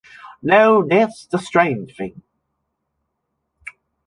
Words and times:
No, 0.41 0.83
that’s 0.83 1.27
the 1.27 1.37
strange 1.37 1.95
thing. 1.95 2.23